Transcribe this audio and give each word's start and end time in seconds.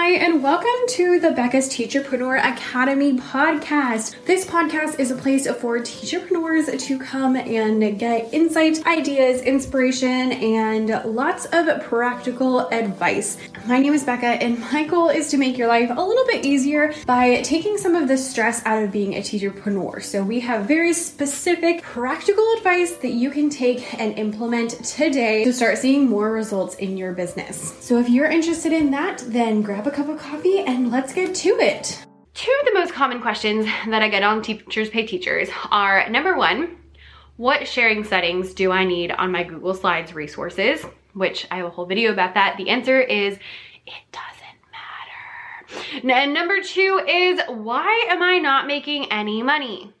Hi, 0.00 0.10
and 0.12 0.44
welcome 0.44 0.86
to 0.90 1.18
the 1.18 1.32
Becca's 1.32 1.68
Teacherpreneur 1.68 2.38
Academy 2.38 3.14
podcast. 3.14 4.14
This 4.26 4.46
podcast 4.46 5.00
is 5.00 5.10
a 5.10 5.16
place 5.16 5.48
for 5.56 5.80
teacherpreneurs 5.80 6.78
to 6.86 6.98
come 7.00 7.34
and 7.34 7.98
get 7.98 8.32
insight, 8.32 8.86
ideas, 8.86 9.42
inspiration, 9.42 10.32
and 10.32 10.88
lots 11.04 11.46
of 11.46 11.82
practical 11.82 12.68
advice. 12.68 13.38
My 13.66 13.80
name 13.80 13.92
is 13.92 14.04
Becca, 14.04 14.24
and 14.24 14.60
my 14.60 14.84
goal 14.84 15.08
is 15.08 15.30
to 15.30 15.36
make 15.36 15.58
your 15.58 15.66
life 15.66 15.90
a 15.90 16.00
little 16.00 16.24
bit 16.26 16.46
easier 16.46 16.94
by 17.04 17.42
taking 17.42 17.76
some 17.76 17.96
of 17.96 18.06
the 18.06 18.16
stress 18.16 18.64
out 18.64 18.84
of 18.84 18.92
being 18.92 19.16
a 19.16 19.18
teacherpreneur. 19.18 20.00
So, 20.00 20.22
we 20.22 20.38
have 20.40 20.66
very 20.66 20.92
specific 20.92 21.82
practical 21.82 22.46
advice 22.56 22.92
that 22.98 23.12
you 23.12 23.30
can 23.32 23.50
take 23.50 24.00
and 24.00 24.16
implement 24.16 24.84
today 24.84 25.42
to 25.42 25.52
start 25.52 25.76
seeing 25.76 26.08
more 26.08 26.30
results 26.30 26.76
in 26.76 26.96
your 26.96 27.12
business. 27.12 27.74
So, 27.80 27.98
if 27.98 28.08
you're 28.08 28.30
interested 28.30 28.72
in 28.72 28.92
that, 28.92 29.24
then 29.26 29.60
grab 29.60 29.87
a 29.88 29.90
cup 29.90 30.08
of 30.08 30.18
coffee 30.18 30.60
and 30.60 30.90
let's 30.90 31.14
get 31.14 31.34
to 31.34 31.48
it. 31.60 32.04
Two 32.34 32.54
of 32.60 32.66
the 32.66 32.74
most 32.74 32.92
common 32.92 33.22
questions 33.22 33.64
that 33.86 34.02
I 34.02 34.10
get 34.10 34.22
on 34.22 34.42
Teachers 34.42 34.90
Pay 34.90 35.06
Teachers 35.06 35.48
are 35.70 36.06
number 36.10 36.36
one, 36.36 36.76
what 37.36 37.66
sharing 37.66 38.04
settings 38.04 38.52
do 38.52 38.70
I 38.70 38.84
need 38.84 39.12
on 39.12 39.32
my 39.32 39.44
Google 39.44 39.72
Slides 39.72 40.14
resources? 40.14 40.84
Which 41.14 41.46
I 41.50 41.56
have 41.56 41.66
a 41.66 41.70
whole 41.70 41.86
video 41.86 42.12
about 42.12 42.34
that. 42.34 42.58
The 42.58 42.68
answer 42.68 43.00
is 43.00 43.38
it 43.86 44.02
doesn't 44.12 44.60
matter. 46.02 46.12
And 46.12 46.34
number 46.34 46.60
two 46.60 47.02
is 47.08 47.40
why 47.48 48.06
am 48.10 48.22
I 48.22 48.38
not 48.38 48.66
making 48.66 49.10
any 49.10 49.42
money? 49.42 49.94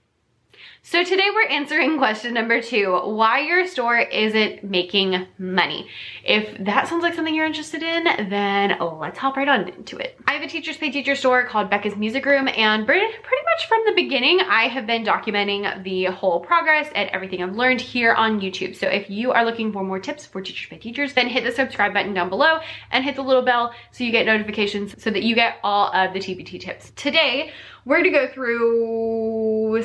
So 0.90 1.04
today 1.04 1.28
we're 1.34 1.48
answering 1.48 1.98
question 1.98 2.32
number 2.32 2.62
two, 2.62 2.98
why 3.04 3.40
your 3.40 3.66
store 3.66 3.98
isn't 3.98 4.64
making 4.64 5.26
money. 5.36 5.86
If 6.24 6.64
that 6.64 6.88
sounds 6.88 7.02
like 7.02 7.12
something 7.12 7.34
you're 7.34 7.44
interested 7.44 7.82
in, 7.82 8.04
then 8.30 8.78
let's 8.80 9.18
hop 9.18 9.36
right 9.36 9.46
on 9.46 9.68
into 9.68 9.98
it. 9.98 10.18
I 10.26 10.32
have 10.32 10.42
a 10.42 10.46
Teachers 10.46 10.78
Pay 10.78 10.90
Teacher 10.90 11.14
store 11.14 11.44
called 11.44 11.68
Becca's 11.68 11.94
Music 11.94 12.24
Room 12.24 12.48
and 12.48 12.86
pretty 12.86 13.04
much 13.04 13.68
from 13.68 13.82
the 13.84 13.92
beginning, 13.92 14.40
I 14.40 14.68
have 14.68 14.86
been 14.86 15.04
documenting 15.04 15.84
the 15.84 16.06
whole 16.06 16.40
progress 16.40 16.88
and 16.94 17.10
everything 17.10 17.42
I've 17.42 17.54
learned 17.54 17.82
here 17.82 18.14
on 18.14 18.40
YouTube. 18.40 18.74
So 18.74 18.86
if 18.86 19.10
you 19.10 19.30
are 19.32 19.44
looking 19.44 19.74
for 19.74 19.84
more 19.84 20.00
tips 20.00 20.24
for 20.24 20.40
Teachers 20.40 20.70
Pay 20.70 20.78
Teachers, 20.78 21.12
then 21.12 21.28
hit 21.28 21.44
the 21.44 21.52
subscribe 21.52 21.92
button 21.92 22.14
down 22.14 22.30
below 22.30 22.60
and 22.92 23.04
hit 23.04 23.14
the 23.14 23.22
little 23.22 23.42
bell 23.42 23.74
so 23.90 24.04
you 24.04 24.10
get 24.10 24.24
notifications 24.24 25.02
so 25.02 25.10
that 25.10 25.22
you 25.22 25.34
get 25.34 25.56
all 25.62 25.92
of 25.92 26.14
the 26.14 26.18
TPT 26.18 26.58
tips. 26.58 26.92
Today, 26.96 27.52
we're 27.84 27.98
gonna 27.98 28.10
go 28.10 28.28
through 28.32 29.82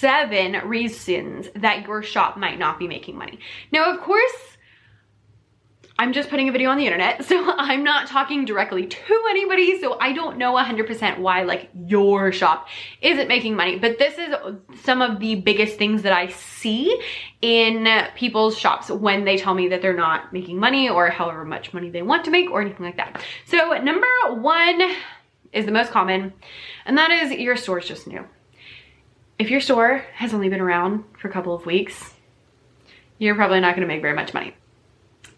seven 0.00 0.66
reasons 0.66 1.48
that 1.54 1.86
your 1.86 2.02
shop 2.02 2.36
might 2.36 2.58
not 2.58 2.78
be 2.78 2.88
making 2.88 3.16
money. 3.16 3.38
Now, 3.70 3.92
of 3.92 4.00
course, 4.00 4.56
I'm 6.00 6.14
just 6.14 6.30
putting 6.30 6.48
a 6.48 6.52
video 6.52 6.70
on 6.70 6.78
the 6.78 6.86
internet, 6.86 7.24
so 7.26 7.52
I'm 7.58 7.84
not 7.84 8.06
talking 8.06 8.46
directly 8.46 8.86
to 8.86 9.26
anybody, 9.28 9.78
so 9.82 9.98
I 10.00 10.14
don't 10.14 10.38
know 10.38 10.54
100% 10.54 11.18
why 11.18 11.42
like 11.42 11.68
your 11.74 12.32
shop 12.32 12.68
isn't 13.02 13.28
making 13.28 13.54
money, 13.54 13.78
but 13.78 13.98
this 13.98 14.16
is 14.16 14.34
some 14.82 15.02
of 15.02 15.20
the 15.20 15.34
biggest 15.34 15.76
things 15.76 16.00
that 16.02 16.14
I 16.14 16.28
see 16.28 16.98
in 17.42 17.86
people's 18.16 18.56
shops 18.56 18.88
when 18.88 19.26
they 19.26 19.36
tell 19.36 19.52
me 19.54 19.68
that 19.68 19.82
they're 19.82 19.92
not 19.92 20.32
making 20.32 20.58
money 20.58 20.88
or 20.88 21.10
however 21.10 21.44
much 21.44 21.74
money 21.74 21.90
they 21.90 22.02
want 22.02 22.24
to 22.24 22.30
make 22.30 22.50
or 22.50 22.62
anything 22.62 22.86
like 22.86 22.96
that. 22.96 23.22
So 23.44 23.76
number 23.82 24.06
one 24.28 24.80
is 25.52 25.66
the 25.66 25.72
most 25.72 25.90
common, 25.90 26.32
and 26.86 26.96
that 26.96 27.10
is 27.10 27.32
your 27.32 27.56
store's 27.56 27.86
just 27.86 28.06
new. 28.06 28.24
If 29.40 29.48
your 29.48 29.60
store 29.62 30.04
has 30.16 30.34
only 30.34 30.50
been 30.50 30.60
around 30.60 31.02
for 31.18 31.28
a 31.28 31.32
couple 31.32 31.54
of 31.54 31.64
weeks, 31.64 32.12
you're 33.16 33.34
probably 33.34 33.58
not 33.58 33.74
gonna 33.74 33.86
make 33.86 34.02
very 34.02 34.14
much 34.14 34.34
money. 34.34 34.54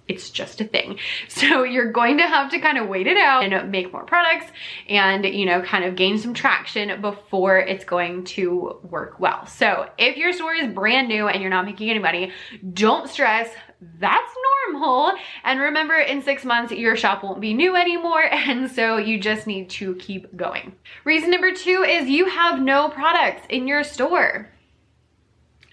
It's 0.09 0.29
just 0.29 0.61
a 0.61 0.65
thing. 0.65 0.99
So 1.29 1.63
you're 1.63 1.93
going 1.93 2.19
to 2.19 2.27
have 2.27 2.51
to 2.51 2.59
kind 2.59 2.79
of 2.79 2.89
wait 2.89 3.07
it 3.07 3.17
out 3.17 3.45
and 3.45 3.71
make 3.71 3.93
more 3.93 4.05
products 4.05 4.47
and, 4.89 5.25
you 5.25 5.47
know, 5.47 5.63
kind 5.63 5.85
of 5.85 5.97
gain 5.97 6.19
some 6.19 6.35
traction 6.35 7.01
before 7.01 7.59
it's 7.59 7.85
going 7.85 8.25
to 8.25 8.79
work 8.83 9.19
well. 9.19 9.47
So 9.47 9.89
if 9.99 10.17
your 10.17 10.33
store 10.33 10.55
is 10.55 10.73
brand 10.73 11.09
new 11.09 11.29
and 11.29 11.41
you're 11.41 11.51
not 11.51 11.65
making 11.65 11.91
any 11.91 11.99
money, 12.01 12.33
don't 12.73 13.09
stress. 13.09 13.51
That's 13.99 14.33
normal. 14.69 15.13
And 15.43 15.61
remember, 15.61 15.97
in 15.97 16.23
six 16.23 16.45
months, 16.45 16.73
your 16.73 16.97
shop 16.97 17.23
won't 17.23 17.41
be 17.41 17.55
new 17.55 17.77
anymore. 17.77 18.23
And 18.53 18.71
so 18.71 18.97
you 18.97 19.19
just 19.19 19.47
need 19.47 19.71
to 19.71 19.95
keep 19.97 20.37
going. 20.37 20.75
Reason 21.05 21.31
number 21.31 21.53
two 21.53 21.85
is 21.89 22.09
you 22.09 22.27
have 22.27 22.61
no 22.61 22.89
products 22.89 23.47
in 23.49 23.67
your 23.67 23.83
store. 23.83 24.49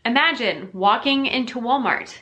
Imagine 0.05 0.69
walking 0.71 1.25
into 1.25 1.59
Walmart 1.59 2.15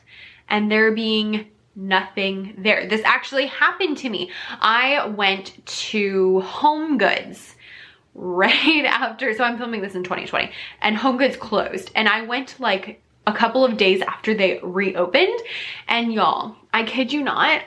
and 0.50 0.72
there 0.72 0.94
being 0.94 1.48
nothing 1.76 2.56
there. 2.58 2.88
This 2.88 3.02
actually 3.06 3.46
happened 3.46 3.98
to 4.00 4.10
me. 4.10 4.32
I 4.60 5.06
went 5.08 5.64
to 5.66 6.42
Home 6.42 6.98
Goods 6.98 7.56
right 8.16 8.86
after, 8.86 9.34
so 9.34 9.44
I'm 9.44 9.58
filming 9.58 9.82
this 9.82 9.94
in 9.94 10.04
2020, 10.04 10.52
and 10.82 10.98
Home 10.98 11.18
Goods 11.18 11.38
closed. 11.38 11.92
And 11.94 12.10
I 12.10 12.24
went 12.24 12.60
like 12.60 13.02
a 13.28 13.34
couple 13.34 13.64
of 13.64 13.78
days 13.78 14.02
after 14.02 14.34
they 14.34 14.60
reopened. 14.64 15.40
And 15.88 16.12
y'all, 16.12 16.56
I 16.74 16.84
kid 16.84 17.14
you 17.14 17.22
not, 17.22 17.62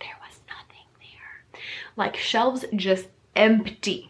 there 0.00 0.16
was 0.26 0.40
nothing 0.48 0.86
there. 0.98 1.60
Like 1.96 2.16
shelves 2.16 2.64
just 2.74 3.06
empty 3.36 4.08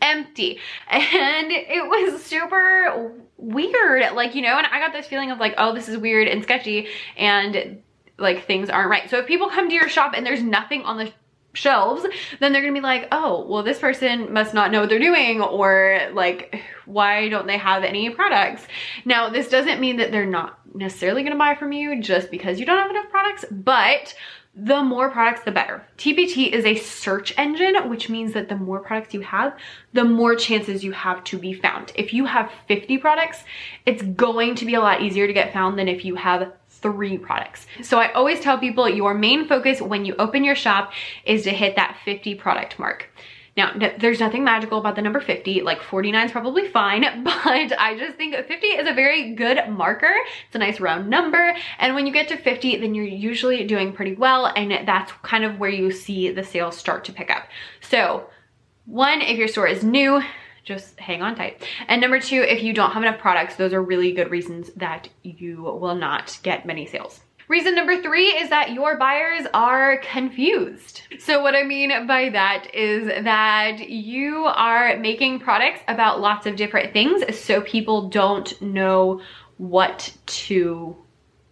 empty 0.00 0.58
and 0.90 1.50
it 1.50 1.88
was 1.88 2.22
super 2.22 3.12
weird 3.38 4.12
like 4.14 4.34
you 4.34 4.42
know 4.42 4.58
and 4.58 4.66
i 4.66 4.78
got 4.78 4.92
this 4.92 5.06
feeling 5.06 5.30
of 5.30 5.38
like 5.38 5.54
oh 5.56 5.74
this 5.74 5.88
is 5.88 5.96
weird 5.96 6.28
and 6.28 6.42
sketchy 6.42 6.86
and 7.16 7.80
like 8.18 8.44
things 8.44 8.68
aren't 8.68 8.90
right 8.90 9.08
so 9.08 9.18
if 9.18 9.26
people 9.26 9.48
come 9.48 9.68
to 9.68 9.74
your 9.74 9.88
shop 9.88 10.12
and 10.14 10.26
there's 10.26 10.42
nothing 10.42 10.82
on 10.82 10.98
the 10.98 11.10
shelves, 11.54 12.04
then 12.40 12.52
they're 12.52 12.62
gonna 12.62 12.74
be 12.74 12.80
like, 12.80 13.08
oh, 13.10 13.46
well, 13.48 13.62
this 13.62 13.78
person 13.78 14.32
must 14.32 14.54
not 14.54 14.70
know 14.70 14.80
what 14.80 14.88
they're 14.90 14.98
doing, 14.98 15.40
or 15.40 16.10
like, 16.12 16.62
why 16.84 17.28
don't 17.28 17.46
they 17.46 17.58
have 17.58 17.82
any 17.82 18.10
products? 18.10 18.66
Now, 19.04 19.30
this 19.30 19.48
doesn't 19.48 19.80
mean 19.80 19.96
that 19.96 20.12
they're 20.12 20.26
not 20.26 20.58
necessarily 20.74 21.22
gonna 21.22 21.36
buy 21.36 21.54
from 21.54 21.72
you 21.72 22.00
just 22.00 22.30
because 22.30 22.60
you 22.60 22.66
don't 22.66 22.78
have 22.78 22.90
enough 22.90 23.10
products, 23.10 23.44
but 23.50 24.14
the 24.56 24.82
more 24.82 25.10
products, 25.10 25.42
the 25.44 25.50
better. 25.50 25.84
TPT 25.98 26.52
is 26.52 26.64
a 26.64 26.76
search 26.76 27.34
engine, 27.36 27.88
which 27.88 28.08
means 28.08 28.34
that 28.34 28.48
the 28.48 28.54
more 28.54 28.78
products 28.78 29.12
you 29.12 29.20
have, 29.20 29.56
the 29.94 30.04
more 30.04 30.36
chances 30.36 30.84
you 30.84 30.92
have 30.92 31.24
to 31.24 31.38
be 31.38 31.52
found. 31.52 31.90
If 31.96 32.14
you 32.14 32.24
have 32.26 32.52
50 32.68 32.98
products, 32.98 33.42
it's 33.84 34.02
going 34.02 34.54
to 34.56 34.64
be 34.64 34.74
a 34.74 34.80
lot 34.80 35.02
easier 35.02 35.26
to 35.26 35.32
get 35.32 35.52
found 35.52 35.76
than 35.76 35.88
if 35.88 36.04
you 36.04 36.14
have 36.14 36.52
three 36.84 37.16
products. 37.16 37.66
So 37.82 37.98
I 37.98 38.12
always 38.12 38.40
tell 38.40 38.58
people 38.58 38.86
your 38.86 39.14
main 39.14 39.48
focus 39.48 39.80
when 39.80 40.04
you 40.04 40.14
open 40.18 40.44
your 40.44 40.54
shop 40.54 40.92
is 41.24 41.44
to 41.44 41.50
hit 41.50 41.76
that 41.76 41.96
50 42.04 42.34
product 42.34 42.78
mark. 42.78 43.08
Now, 43.56 43.72
there's 43.98 44.20
nothing 44.20 44.44
magical 44.44 44.78
about 44.78 44.96
the 44.96 45.00
number 45.00 45.20
50, 45.20 45.62
like 45.62 45.80
49 45.80 46.26
is 46.26 46.32
probably 46.32 46.68
fine, 46.68 47.02
but 47.24 47.34
I 47.46 47.96
just 47.98 48.18
think 48.18 48.34
50 48.34 48.66
is 48.66 48.86
a 48.86 48.92
very 48.92 49.32
good 49.34 49.66
marker. 49.70 50.12
It's 50.46 50.56
a 50.56 50.58
nice 50.58 50.78
round 50.78 51.08
number. 51.08 51.56
And 51.78 51.94
when 51.94 52.06
you 52.06 52.12
get 52.12 52.28
to 52.28 52.36
50, 52.36 52.76
then 52.78 52.94
you're 52.94 53.06
usually 53.06 53.64
doing 53.64 53.94
pretty 53.94 54.14
well. 54.14 54.52
And 54.54 54.86
that's 54.86 55.10
kind 55.22 55.44
of 55.44 55.58
where 55.58 55.70
you 55.70 55.90
see 55.90 56.30
the 56.32 56.44
sales 56.44 56.76
start 56.76 57.04
to 57.04 57.12
pick 57.12 57.30
up. 57.30 57.44
So 57.80 58.28
one, 58.84 59.22
if 59.22 59.38
your 59.38 59.48
store 59.48 59.68
is 59.68 59.82
new, 59.82 60.20
just 60.64 60.98
hang 60.98 61.22
on 61.22 61.36
tight. 61.36 61.62
And 61.88 62.00
number 62.00 62.18
two, 62.18 62.40
if 62.40 62.62
you 62.62 62.72
don't 62.72 62.90
have 62.90 63.02
enough 63.02 63.18
products, 63.20 63.56
those 63.56 63.72
are 63.72 63.82
really 63.82 64.12
good 64.12 64.30
reasons 64.30 64.70
that 64.76 65.08
you 65.22 65.62
will 65.62 65.94
not 65.94 66.38
get 66.42 66.66
many 66.66 66.86
sales. 66.86 67.20
Reason 67.46 67.74
number 67.74 68.00
three 68.00 68.28
is 68.28 68.48
that 68.48 68.72
your 68.72 68.96
buyers 68.96 69.46
are 69.52 69.98
confused. 69.98 71.02
So 71.18 71.42
what 71.42 71.54
I 71.54 71.62
mean 71.62 72.06
by 72.06 72.30
that 72.30 72.74
is 72.74 73.06
that 73.06 73.90
you 73.90 74.46
are 74.46 74.96
making 74.96 75.40
products 75.40 75.80
about 75.86 76.20
lots 76.20 76.46
of 76.46 76.56
different 76.56 76.94
things 76.94 77.38
so 77.38 77.60
people 77.60 78.08
don't 78.08 78.60
know 78.62 79.20
what 79.58 80.16
to 80.26 80.96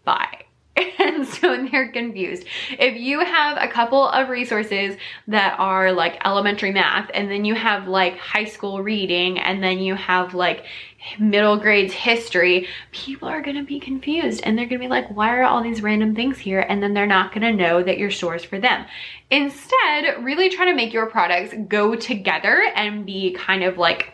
buy. 0.05 0.42
and 0.99 1.27
so 1.27 1.66
they're 1.71 1.93
confused. 1.93 2.44
If 2.78 2.99
you 2.99 3.21
have 3.21 3.59
a 3.60 3.69
couple 3.69 4.09
of 4.09 4.28
resources 4.28 4.97
that 5.28 5.59
are 5.59 5.93
like 5.93 6.25
elementary 6.25 6.73
math 6.73 7.11
and 7.12 7.31
then 7.31 7.44
you 7.44 7.55
have 7.55 7.88
like 7.88 8.17
high 8.17 8.47
school 8.47 8.82
reading 8.82 9.38
and 9.38 9.62
then 9.62 9.79
you 9.79 9.94
have 9.94 10.35
like 10.35 10.64
middle 11.19 11.58
grades 11.58 11.93
history, 11.93 12.69
people 12.91 13.29
are 13.29 13.43
gonna 13.43 13.64
be 13.64 13.81
confused 13.81 14.41
and 14.44 14.56
they're 14.56 14.67
gonna 14.67 14.79
be 14.79 14.88
like, 14.88 15.14
why 15.14 15.37
are 15.37 15.43
all 15.43 15.62
these 15.62 15.82
random 15.82 16.14
things 16.14 16.38
here? 16.38 16.61
And 16.61 16.82
then 16.82 16.94
they're 16.94 17.06
not 17.06 17.35
gonna 17.35 17.52
know 17.52 17.82
that 17.82 17.99
your 17.99 18.11
store's 18.11 18.44
for 18.44 18.58
them. 18.58 18.87
Instead, 19.31 20.25
really 20.25 20.49
try 20.49 20.67
to 20.67 20.75
make 20.75 20.93
your 20.93 21.06
products 21.06 21.55
go 21.69 21.94
together 21.97 22.62
and 22.75 23.05
be 23.05 23.32
kind 23.32 23.62
of 23.62 23.76
like 23.76 24.12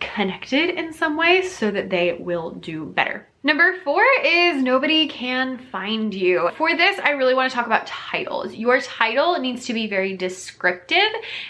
connected 0.00 0.70
in 0.70 0.92
some 0.92 1.16
way 1.16 1.42
so 1.42 1.70
that 1.70 1.90
they 1.90 2.14
will 2.14 2.50
do 2.52 2.86
better. 2.86 3.29
Number 3.42 3.74
four 3.84 4.04
is 4.22 4.62
nobody 4.62 5.08
can 5.08 5.56
find 5.56 6.12
you. 6.12 6.50
For 6.58 6.76
this, 6.76 6.98
I 6.98 7.12
really 7.12 7.32
wanna 7.32 7.48
talk 7.48 7.64
about 7.64 7.86
titles. 7.86 8.54
Your 8.54 8.82
title 8.82 9.38
needs 9.38 9.64
to 9.64 9.72
be 9.72 9.86
very 9.86 10.14
descriptive 10.14 11.08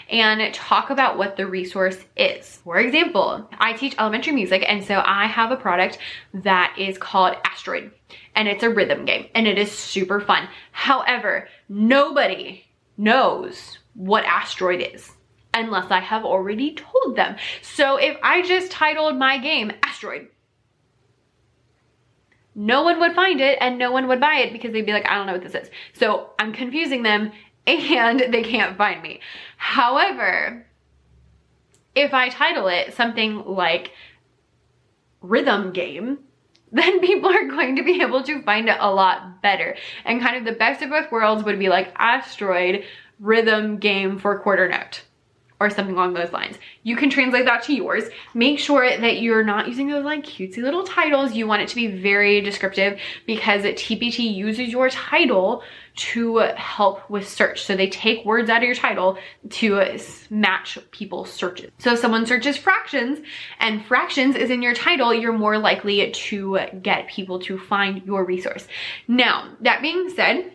and 0.09 0.53
talk 0.53 0.89
about 0.89 1.17
what 1.17 1.35
the 1.35 1.45
resource 1.45 1.97
is. 2.15 2.61
For 2.63 2.77
example, 2.77 3.49
I 3.59 3.73
teach 3.73 3.95
elementary 3.99 4.31
music 4.31 4.63
and 4.65 4.81
so 4.81 5.03
I 5.05 5.27
have 5.27 5.51
a 5.51 5.57
product 5.57 5.97
that 6.33 6.73
is 6.77 6.97
called 6.97 7.35
Asteroid 7.43 7.91
and 8.35 8.47
it's 8.47 8.63
a 8.63 8.69
rhythm 8.69 9.03
game 9.03 9.27
and 9.35 9.45
it 9.45 9.57
is 9.57 9.69
super 9.69 10.21
fun. 10.21 10.47
However, 10.71 11.49
nobody 11.67 12.63
knows 12.95 13.79
what 13.95 14.23
asteroid 14.23 14.93
is 14.93 15.11
unless 15.53 15.91
I 15.91 15.99
have 15.99 16.23
already 16.23 16.73
told 16.73 17.17
them. 17.17 17.35
So 17.61 17.97
if 17.97 18.15
I 18.23 18.43
just 18.43 18.71
titled 18.71 19.17
my 19.17 19.37
game 19.37 19.73
asteroid, 19.83 20.29
no 22.55 22.83
one 22.83 22.99
would 22.99 23.15
find 23.15 23.39
it 23.39 23.57
and 23.61 23.77
no 23.77 23.91
one 23.91 24.07
would 24.07 24.19
buy 24.19 24.35
it 24.37 24.53
because 24.53 24.73
they'd 24.73 24.85
be 24.85 24.93
like, 24.93 25.07
I 25.07 25.15
don't 25.15 25.27
know 25.27 25.33
what 25.33 25.43
this 25.43 25.55
is. 25.55 25.69
So 25.93 26.31
I'm 26.37 26.53
confusing 26.53 27.03
them 27.03 27.31
and 27.67 28.19
they 28.33 28.43
can't 28.43 28.77
find 28.77 29.01
me. 29.01 29.21
However, 29.57 30.65
if 31.95 32.13
I 32.13 32.29
title 32.29 32.67
it 32.67 32.93
something 32.93 33.43
like 33.45 33.91
rhythm 35.21 35.71
game, 35.71 36.19
then 36.71 37.01
people 37.01 37.29
are 37.29 37.47
going 37.47 37.75
to 37.75 37.83
be 37.83 38.01
able 38.01 38.23
to 38.23 38.41
find 38.43 38.69
it 38.69 38.77
a 38.79 38.91
lot 38.91 39.41
better. 39.41 39.75
And 40.05 40.21
kind 40.21 40.37
of 40.37 40.45
the 40.45 40.57
best 40.57 40.81
of 40.81 40.89
both 40.89 41.11
worlds 41.11 41.43
would 41.43 41.59
be 41.59 41.67
like 41.69 41.93
asteroid 41.97 42.85
rhythm 43.19 43.77
game 43.77 44.17
for 44.17 44.39
quarter 44.39 44.67
note 44.67 45.03
or 45.61 45.69
something 45.69 45.93
along 45.93 46.13
those 46.15 46.33
lines. 46.33 46.57
You 46.81 46.95
can 46.95 47.11
translate 47.11 47.45
that 47.45 47.61
to 47.63 47.73
yours. 47.73 48.05
Make 48.33 48.57
sure 48.57 48.97
that 48.97 49.21
you're 49.21 49.43
not 49.43 49.67
using 49.67 49.87
those 49.87 50.03
like 50.03 50.25
cutesy 50.25 50.57
little 50.57 50.83
titles. 50.83 51.33
You 51.33 51.45
want 51.45 51.61
it 51.61 51.67
to 51.67 51.75
be 51.75 51.85
very 51.85 52.41
descriptive 52.41 52.99
because 53.27 53.61
TPT 53.61 54.33
uses 54.33 54.69
your 54.69 54.89
title 54.89 55.61
to 55.93 56.37
help 56.55 57.07
with 57.09 57.27
search. 57.27 57.63
So 57.63 57.75
they 57.75 57.89
take 57.89 58.25
words 58.25 58.49
out 58.49 58.57
of 58.57 58.63
your 58.63 58.75
title 58.75 59.19
to 59.51 59.99
match 60.31 60.79
people's 60.89 61.31
searches. 61.31 61.69
So 61.77 61.93
if 61.93 61.99
someone 61.99 62.25
searches 62.25 62.57
fractions 62.57 63.19
and 63.59 63.85
fractions 63.85 64.35
is 64.35 64.49
in 64.49 64.63
your 64.63 64.73
title, 64.73 65.13
you're 65.13 65.37
more 65.37 65.59
likely 65.59 66.09
to 66.09 66.59
get 66.81 67.07
people 67.07 67.39
to 67.41 67.59
find 67.59 68.03
your 68.05 68.25
resource. 68.25 68.67
Now, 69.07 69.55
that 69.61 69.81
being 69.83 70.09
said, 70.09 70.53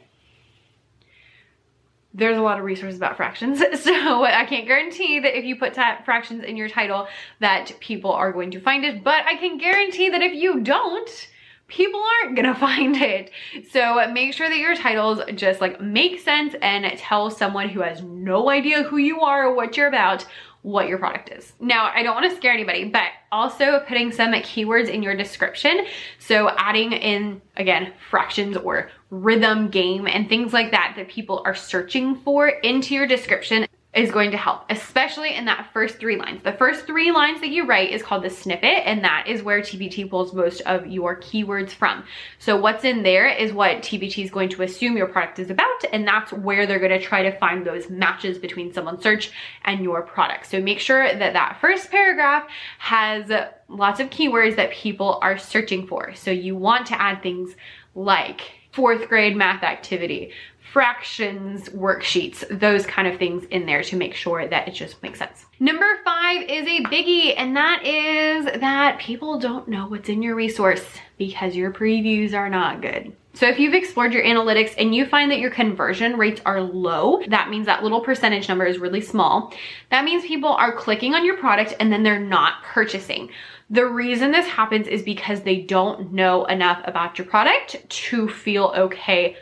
there's 2.17 2.39
a 2.39 2.43
lot 2.43 2.59
of 2.59 2.65
resources 2.65 2.97
about 2.97 3.17
fractions. 3.17 3.63
So 3.77 4.25
I 4.25 4.45
can't 4.47 4.67
guarantee 4.67 5.21
that 5.21 5.39
if 5.39 5.45
you 5.45 5.57
put 5.57 5.75
fractions 5.75 6.43
in 6.43 6.57
your 6.57 6.69
title 6.69 7.07
that 7.41 7.73
people 7.79 8.11
are 8.11 8.33
going 8.33 8.51
to 8.53 8.61
find 8.61 8.85
it, 8.85 9.05
but 9.05 9.25
I 9.27 9.37
can 9.37 9.59
guarantee 9.59 10.09
that 10.09 10.23
if 10.23 10.33
you 10.33 10.61
don't, 10.61 11.29
people 11.69 12.03
aren't 12.23 12.37
gonna 12.37 12.55
find 12.59 12.97
it. 12.97 13.31
So 13.71 14.11
make 14.13 14.33
sure 14.33 14.49
that 14.49 14.59
your 14.59 14.75
titles 14.75 15.21
just 15.35 15.61
like 15.61 15.81
make 15.81 16.21
sense 16.21 16.55
and 16.63 16.87
tell 16.99 17.31
someone 17.31 17.69
who 17.69 17.81
has 17.81 18.03
no 18.03 18.51
idea 18.51 18.83
who 18.83 18.97
you 18.97 19.21
are 19.21 19.47
or 19.47 19.55
what 19.55 19.77
you're 19.77 19.89
about 19.89 20.27
what 20.67 20.89
your 20.89 20.99
product 20.99 21.31
is. 21.31 21.53
Now, 21.61 21.93
I 21.95 22.03
don't 22.03 22.17
wanna 22.17 22.35
scare 22.35 22.53
anybody, 22.53 22.87
but 22.87 23.11
also 23.31 23.85
putting 23.87 24.11
some 24.11 24.33
keywords 24.33 24.89
in 24.89 25.01
your 25.01 25.15
description. 25.15 25.87
So 26.19 26.51
adding 26.57 26.93
in, 26.93 27.41
again, 27.57 27.93
fractions 28.11 28.57
or 28.57 28.91
rhythm 29.11 29.69
game 29.69 30.09
and 30.09 30.29
things 30.29 30.53
like 30.53 30.73
that 30.73 30.95
that 30.97 31.09
people 31.09 31.41
are 31.45 31.55
searching 31.55 32.17
for 32.17 32.49
into 32.49 32.97
your 32.97 33.07
description 33.07 33.69
is 33.97 34.11
going 34.11 34.31
to 34.31 34.37
help, 34.37 34.65
especially 34.69 35.35
in 35.35 35.47
that 35.47 35.71
first 35.73 35.99
three 35.99 36.17
lines. 36.17 36.43
The 36.43 36.53
first 36.53 36.87
three 36.87 37.11
lines 37.11 37.41
that 37.41 37.49
you 37.49 37.65
write 37.65 37.91
is 37.91 38.03
called 38.03 38.23
the 38.23 38.31
snippet, 38.31 38.83
and 38.85 39.03
that 39.03 39.27
is 39.27 39.43
where 39.43 39.61
TPT 39.61 40.09
pulls 40.09 40.35
most 40.35 40.61
of 40.63 40.87
your 40.87 41.17
keywords 41.17 41.71
from. 41.71 42.05
So 42.39 42.57
what's 42.57 42.85
in 42.85 43.03
there 43.03 43.27
is 43.27 43.55
what 43.55 43.79
TPT 43.79 44.23
is 44.23 44.31
going 44.31 44.51
to 44.51 44.63
assume 44.63 44.99
your 44.99 45.07
product 45.07 45.39
is 45.39 45.49
about, 45.49 45.85
and 45.93 46.07
that's 46.07 46.31
where 46.31 46.67
they're 46.67 46.79
gonna 46.79 47.01
try 47.01 47.23
to 47.23 47.37
find 47.39 47.67
those 47.67 47.89
matches 47.89 48.37
between 48.37 48.71
someone's 48.71 49.03
search 49.03 49.33
and 49.65 49.83
your 49.83 50.03
product. 50.03 50.47
So 50.47 50.61
make 50.61 50.79
sure 50.79 51.15
that 51.15 51.33
that 51.33 51.59
first 51.59 51.91
paragraph 51.91 52.47
has 52.79 53.31
lots 53.69 53.99
of 53.99 54.11
keywords 54.11 54.57
that 54.57 54.73
people 54.73 55.19
are 55.23 55.39
searching 55.39 55.87
for. 55.87 56.15
So 56.15 56.31
you 56.31 56.55
want 56.55 56.87
to 56.89 57.01
add 57.01 57.23
things 57.23 57.57
like 57.95 58.43
fourth 58.73 59.09
grade 59.09 59.35
math 59.35 59.63
activity, 59.63 60.33
fractions 60.73 61.69
worksheets, 61.71 62.45
those 62.59 62.85
kind 62.87 63.09
of 63.09 63.19
things 63.19 63.45
in 63.51 63.67
there 63.67 63.83
to 63.83 63.97
make 63.97 64.15
sure 64.15 64.47
that 64.47 64.69
it 64.69 64.73
just 64.73 65.03
makes 65.03 65.19
sense. 65.19 65.47
Number 65.59 65.87
five 66.05 66.43
is 66.43 66.67
a 66.67 66.83
biggie, 66.85 67.35
and 67.37 67.57
that 67.57 67.85
is 67.85 68.45
that 68.61 68.99
people 68.99 69.39
don't 69.39 69.69
know 69.69 69.87
what's 69.87 70.09
in 70.09 70.23
your 70.23 70.35
resource 70.35 70.85
because 71.19 71.57
your 71.57 71.73
previews 71.73 72.35
are 72.35 72.51
not 72.51 72.83
good. 72.83 73.15
So 73.37 73.47
if 73.47 73.59
you've 73.59 73.75
explored 73.75 74.15
your 74.15 74.25
analytics 74.25 74.75
and 74.79 74.95
you 74.95 75.05
find 75.05 75.31
that 75.31 75.41
your 75.41 75.51
conversion 75.51 76.17
rates 76.17 76.41
are 76.47 76.63
low, 76.63 77.23
that 77.29 77.51
means 77.51 77.67
that 77.67 77.83
little 77.83 78.01
percentage 78.01 78.49
number 78.49 78.65
is 78.65 78.79
really 78.79 79.03
small. 79.03 79.53
That 79.91 80.05
means 80.05 80.25
people 80.25 80.53
are 80.53 80.75
clicking 80.75 81.15
on 81.15 81.25
your 81.25 81.37
product 81.37 81.75
and 81.79 81.93
then 81.93 82.03
they're 82.03 82.19
not 82.19 82.63
purchasing. 82.63 83.31
The 83.69 83.85
reason 83.85 84.31
this 84.33 84.47
happens 84.47 84.89
is 84.89 85.03
because 85.03 85.43
they 85.43 85.61
don't 85.61 86.15
know 86.15 86.47
enough 86.47 86.81
about 86.85 87.19
your 87.19 87.27
product 87.27 87.77
to 87.89 88.27
feel 88.27 88.73
okay 88.77 89.37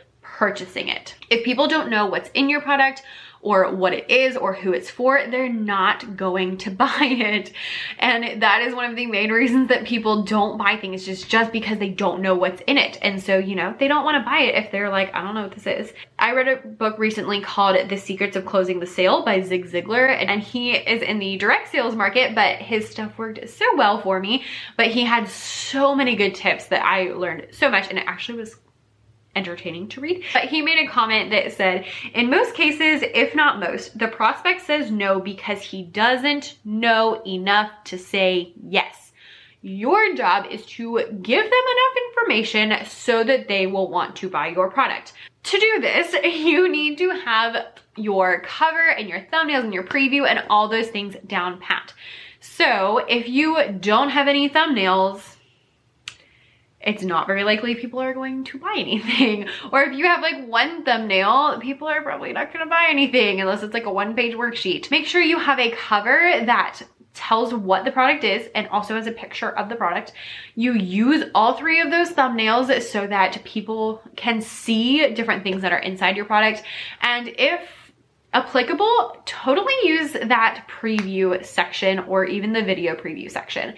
purchasing 0.44 0.88
it. 0.88 1.14
If 1.30 1.42
people 1.42 1.68
don't 1.68 1.88
know 1.88 2.04
what's 2.04 2.28
in 2.34 2.50
your 2.50 2.60
product 2.60 3.02
or 3.40 3.74
what 3.74 3.94
it 3.94 4.10
is 4.10 4.36
or 4.36 4.52
who 4.52 4.74
it's 4.74 4.90
for, 4.90 5.22
they're 5.30 5.50
not 5.50 6.18
going 6.18 6.58
to 6.58 6.70
buy 6.84 6.98
it. 7.00 7.50
And 7.98 8.42
that 8.42 8.60
is 8.60 8.74
one 8.74 8.90
of 8.90 8.94
the 8.94 9.06
main 9.06 9.32
reasons 9.32 9.68
that 9.68 9.86
people 9.86 10.22
don't 10.24 10.58
buy 10.58 10.76
things 10.76 11.06
just, 11.06 11.30
just 11.30 11.50
because 11.50 11.78
they 11.78 11.88
don't 11.88 12.20
know 12.20 12.34
what's 12.34 12.60
in 12.66 12.76
it. 12.76 12.98
And 13.00 13.22
so, 13.22 13.38
you 13.38 13.54
know, 13.54 13.74
they 13.78 13.88
don't 13.88 14.04
want 14.04 14.22
to 14.22 14.30
buy 14.30 14.40
it 14.40 14.54
if 14.62 14.70
they're 14.70 14.90
like, 14.90 15.14
I 15.14 15.22
don't 15.22 15.34
know 15.34 15.44
what 15.44 15.52
this 15.52 15.66
is. 15.66 15.94
I 16.18 16.32
read 16.32 16.48
a 16.48 16.56
book 16.56 16.98
recently 16.98 17.40
called 17.40 17.88
The 17.88 17.96
Secrets 17.96 18.36
of 18.36 18.44
Closing 18.44 18.80
the 18.80 18.86
Sale 18.86 19.24
by 19.24 19.40
Zig 19.40 19.64
Ziglar. 19.64 20.10
And 20.10 20.42
he 20.42 20.72
is 20.72 21.00
in 21.00 21.20
the 21.20 21.38
direct 21.38 21.70
sales 21.70 21.94
market, 21.94 22.34
but 22.34 22.58
his 22.58 22.86
stuff 22.86 23.16
worked 23.16 23.48
so 23.48 23.64
well 23.76 24.02
for 24.02 24.20
me. 24.20 24.44
But 24.76 24.88
he 24.88 25.04
had 25.04 25.26
so 25.26 25.94
many 25.94 26.16
good 26.16 26.34
tips 26.34 26.66
that 26.66 26.84
I 26.84 27.12
learned 27.12 27.46
so 27.52 27.70
much. 27.70 27.88
And 27.88 27.98
it 27.98 28.04
actually 28.06 28.38
was 28.40 28.56
entertaining 29.36 29.88
to 29.88 30.00
read. 30.00 30.24
But 30.32 30.44
he 30.44 30.62
made 30.62 30.78
a 30.78 30.90
comment 30.90 31.30
that 31.30 31.52
said, 31.52 31.86
in 32.14 32.30
most 32.30 32.54
cases, 32.54 33.02
if 33.14 33.34
not 33.34 33.60
most, 33.60 33.98
the 33.98 34.08
prospect 34.08 34.62
says 34.62 34.90
no 34.90 35.20
because 35.20 35.60
he 35.60 35.82
doesn't 35.82 36.56
know 36.64 37.22
enough 37.26 37.70
to 37.84 37.98
say 37.98 38.52
yes. 38.62 39.12
Your 39.62 40.14
job 40.14 40.46
is 40.50 40.66
to 40.66 41.00
give 41.22 41.42
them 41.42 41.52
enough 41.52 41.96
information 42.08 42.86
so 42.86 43.24
that 43.24 43.48
they 43.48 43.66
will 43.66 43.90
want 43.90 44.16
to 44.16 44.28
buy 44.28 44.48
your 44.48 44.70
product. 44.70 45.14
To 45.44 45.58
do 45.58 45.80
this, 45.80 46.12
you 46.24 46.70
need 46.70 46.98
to 46.98 47.10
have 47.10 47.56
your 47.96 48.40
cover 48.40 48.88
and 48.88 49.08
your 49.08 49.20
thumbnails 49.32 49.64
and 49.64 49.72
your 49.72 49.84
preview 49.84 50.28
and 50.28 50.44
all 50.50 50.68
those 50.68 50.88
things 50.88 51.16
down 51.26 51.60
pat. 51.60 51.94
So 52.40 52.98
if 53.08 53.26
you 53.26 53.72
don't 53.80 54.10
have 54.10 54.28
any 54.28 54.50
thumbnails, 54.50 55.33
it's 56.84 57.02
not 57.02 57.26
very 57.26 57.44
likely 57.44 57.74
people 57.74 58.00
are 58.00 58.14
going 58.14 58.44
to 58.44 58.58
buy 58.58 58.74
anything. 58.76 59.48
Or 59.72 59.82
if 59.82 59.96
you 59.96 60.04
have 60.04 60.20
like 60.20 60.46
one 60.46 60.84
thumbnail, 60.84 61.58
people 61.60 61.88
are 61.88 62.02
probably 62.02 62.32
not 62.32 62.52
gonna 62.52 62.66
buy 62.66 62.86
anything 62.88 63.40
unless 63.40 63.62
it's 63.62 63.74
like 63.74 63.86
a 63.86 63.92
one 63.92 64.14
page 64.14 64.34
worksheet. 64.34 64.90
Make 64.90 65.06
sure 65.06 65.20
you 65.20 65.38
have 65.38 65.58
a 65.58 65.70
cover 65.70 66.44
that 66.44 66.82
tells 67.14 67.54
what 67.54 67.84
the 67.84 67.92
product 67.92 68.24
is 68.24 68.48
and 68.54 68.66
also 68.68 68.96
has 68.96 69.06
a 69.06 69.12
picture 69.12 69.50
of 69.50 69.68
the 69.68 69.76
product. 69.76 70.12
You 70.56 70.74
use 70.74 71.24
all 71.34 71.54
three 71.54 71.80
of 71.80 71.90
those 71.90 72.10
thumbnails 72.10 72.82
so 72.82 73.06
that 73.06 73.42
people 73.44 74.02
can 74.16 74.40
see 74.40 75.08
different 75.14 75.44
things 75.44 75.62
that 75.62 75.72
are 75.72 75.78
inside 75.78 76.16
your 76.16 76.26
product. 76.26 76.64
And 77.00 77.28
if 77.38 77.60
applicable, 78.32 79.22
totally 79.24 79.74
use 79.84 80.12
that 80.12 80.66
preview 80.68 81.42
section 81.44 82.00
or 82.00 82.24
even 82.24 82.52
the 82.52 82.62
video 82.62 82.96
preview 82.96 83.30
section. 83.30 83.74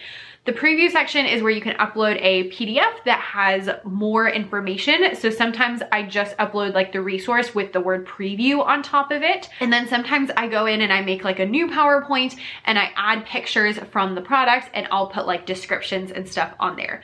The 0.46 0.52
preview 0.52 0.88
section 0.88 1.26
is 1.26 1.42
where 1.42 1.50
you 1.50 1.60
can 1.60 1.76
upload 1.78 2.18
a 2.20 2.48
PDF 2.50 3.02
that 3.04 3.18
has 3.18 3.68
more 3.82 4.28
information. 4.28 5.16
So 5.16 5.28
sometimes 5.28 5.82
I 5.90 6.04
just 6.04 6.36
upload 6.36 6.72
like 6.72 6.92
the 6.92 7.00
resource 7.00 7.52
with 7.52 7.72
the 7.72 7.80
word 7.80 8.06
preview 8.06 8.64
on 8.64 8.84
top 8.84 9.10
of 9.10 9.22
it. 9.22 9.48
And 9.58 9.72
then 9.72 9.88
sometimes 9.88 10.30
I 10.36 10.46
go 10.46 10.66
in 10.66 10.82
and 10.82 10.92
I 10.92 11.02
make 11.02 11.24
like 11.24 11.40
a 11.40 11.46
new 11.46 11.66
PowerPoint 11.66 12.38
and 12.64 12.78
I 12.78 12.92
add 12.94 13.26
pictures 13.26 13.80
from 13.90 14.14
the 14.14 14.20
products 14.20 14.68
and 14.72 14.86
I'll 14.92 15.08
put 15.08 15.26
like 15.26 15.46
descriptions 15.46 16.12
and 16.12 16.28
stuff 16.28 16.54
on 16.60 16.76
there. 16.76 17.02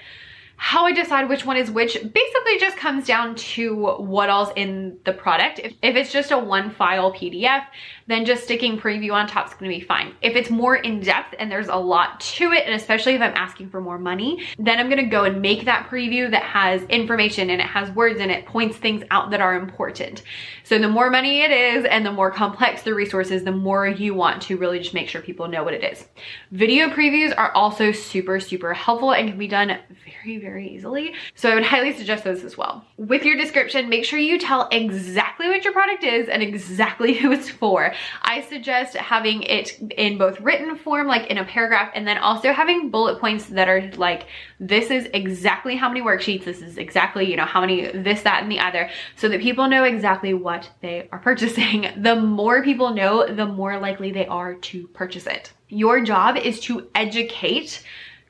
How 0.65 0.87
I 0.87 0.93
decide 0.93 1.29
which 1.29 1.45
one 1.45 1.57
is 1.57 1.73
which 1.73 1.95
basically 1.95 2.59
just 2.61 2.77
comes 2.77 3.05
down 3.05 3.35
to 3.35 3.97
what 3.99 4.31
all's 4.31 4.51
in 4.55 4.97
the 5.05 5.13
product. 5.13 5.59
If, 5.59 5.75
if 5.83 5.97
it's 5.97 6.13
just 6.13 6.31
a 6.31 6.39
one 6.39 6.71
file 6.71 7.13
PDF, 7.13 7.65
then 8.07 8.25
just 8.25 8.45
sticking 8.45 8.79
preview 8.79 9.13
on 9.13 9.27
top 9.27 9.49
is 9.49 9.55
gonna 9.55 9.73
be 9.73 9.81
fine. 9.81 10.15
If 10.23 10.37
it's 10.37 10.51
more 10.51 10.77
in 10.77 11.01
depth 11.01 11.35
and 11.41 11.51
there's 11.51 11.67
a 11.67 11.75
lot 11.75 12.21
to 12.21 12.53
it, 12.53 12.65
and 12.65 12.75
especially 12.75 13.15
if 13.15 13.21
I'm 13.21 13.35
asking 13.35 13.71
for 13.71 13.81
more 13.81 13.99
money, 13.99 14.45
then 14.57 14.79
I'm 14.79 14.89
gonna 14.89 15.05
go 15.05 15.25
and 15.25 15.43
make 15.43 15.65
that 15.65 15.91
preview 15.91 16.31
that 16.31 16.45
has 16.45 16.83
information 16.85 17.51
and 17.51 17.61
it 17.61 17.67
has 17.67 17.91
words 17.91 18.21
and 18.21 18.31
it 18.31 18.47
points 18.47 18.77
things 18.77 19.03
out 19.11 19.33
that 19.33 19.41
are 19.41 19.57
important. 19.57 20.23
So 20.63 20.79
the 20.79 20.89
more 20.89 21.11
money 21.11 21.43
it 21.43 21.51
is 21.51 21.85
and 21.87 22.07
the 22.07 22.13
more 22.13 22.31
complex 22.31 22.83
the 22.85 22.95
resources, 22.95 23.43
the 23.43 23.51
more 23.51 23.89
you 23.89 24.15
want 24.15 24.41
to 24.43 24.57
really 24.57 24.79
just 24.79 24.95
make 24.95 25.09
sure 25.09 25.21
people 25.21 25.49
know 25.49 25.65
what 25.65 25.75
it 25.75 25.83
is. 25.83 26.07
Video 26.53 26.89
previews 26.89 27.37
are 27.37 27.51
also 27.53 27.91
super, 27.91 28.39
super 28.39 28.73
helpful 28.73 29.13
and 29.13 29.29
can 29.29 29.39
be 29.39 29.49
done 29.49 29.77
very, 30.23 30.39
very 30.39 30.52
very 30.53 30.69
easily. 30.69 31.15
So 31.35 31.51
I 31.51 31.55
would 31.55 31.65
highly 31.65 31.97
suggest 31.97 32.25
those 32.25 32.45
as 32.45 32.59
well. 32.59 32.85
With 32.99 33.25
your 33.25 33.39
description, 33.39 33.89
make 33.89 34.05
sure 34.05 34.19
you 34.19 34.39
tell 34.39 34.69
exactly 34.71 35.49
what 35.49 35.65
your 35.65 35.73
product 35.73 36.05
is 36.05 36.29
and 36.29 36.43
exactly 36.43 37.15
who 37.19 37.33
it's 37.33 37.49
for. 37.49 37.95
I 38.21 38.43
suggest 38.43 38.95
having 38.95 39.45
it 39.45 39.81
in 39.97 40.19
both 40.19 40.41
written 40.41 40.77
form, 40.77 41.07
like 41.07 41.31
in 41.31 41.39
a 41.39 41.45
paragraph, 41.45 41.91
and 41.95 42.07
then 42.07 42.19
also 42.19 42.53
having 42.53 42.91
bullet 42.91 43.19
points 43.19 43.47
that 43.47 43.67
are 43.67 43.91
like, 43.97 44.27
this 44.61 44.91
is 44.91 45.09
exactly 45.15 45.75
how 45.75 45.89
many 45.89 46.03
worksheets, 46.03 46.45
this 46.45 46.61
is 46.61 46.77
exactly, 46.77 47.31
you 47.31 47.37
know, 47.37 47.47
how 47.47 47.63
many 47.63 47.91
this, 47.91 48.23
that, 48.23 48.43
and 48.43 48.53
the 48.53 48.61
other, 48.61 48.91
so 49.17 49.31
that 49.31 49.41
people 49.41 49.69
know 49.69 49.85
exactly 49.85 50.35
what 50.35 50.69
they 50.83 51.09
are 51.13 51.19
purchasing. 51.31 51.89
The 51.97 52.17
more 52.17 52.63
people 52.63 52.93
know, 52.93 53.27
the 53.27 53.47
more 53.47 53.79
likely 53.79 54.13
they 54.13 54.27
are 54.27 54.55
to 54.55 54.87
purchase 54.89 55.27
it. 55.27 55.53
Your 55.69 56.03
job 56.03 56.37
is 56.37 56.61
to 56.61 56.91
educate 56.95 57.83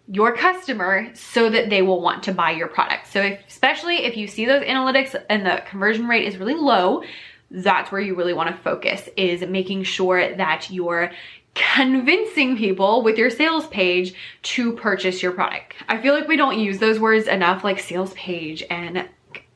your 0.08 0.36
customer 0.36 1.10
so 1.14 1.48
that 1.48 1.70
they 1.70 1.82
will 1.82 2.00
want 2.00 2.22
to 2.24 2.32
buy 2.32 2.50
your 2.50 2.68
product. 2.68 3.06
So 3.12 3.20
if, 3.22 3.40
especially 3.48 4.04
if 4.04 4.16
you 4.16 4.26
see 4.26 4.44
those 4.44 4.64
analytics 4.64 5.14
and 5.28 5.46
the 5.46 5.62
conversion 5.66 6.06
rate 6.06 6.26
is 6.26 6.36
really 6.36 6.54
low, 6.54 7.02
that's 7.50 7.92
where 7.92 8.00
you 8.00 8.14
really 8.14 8.32
want 8.32 8.54
to 8.54 8.62
focus 8.62 9.08
is 9.16 9.42
making 9.42 9.84
sure 9.84 10.34
that 10.36 10.70
you're 10.70 11.12
convincing 11.54 12.56
people 12.56 13.02
with 13.02 13.18
your 13.18 13.30
sales 13.30 13.66
page 13.66 14.14
to 14.42 14.72
purchase 14.72 15.22
your 15.22 15.32
product. 15.32 15.74
I 15.88 16.00
feel 16.00 16.14
like 16.14 16.28
we 16.28 16.36
don't 16.36 16.58
use 16.58 16.78
those 16.78 16.98
words 16.98 17.28
enough 17.28 17.62
like 17.62 17.78
sales 17.78 18.14
page 18.14 18.64
and 18.70 19.08